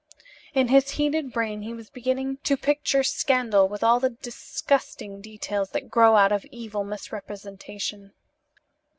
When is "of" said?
6.31-6.43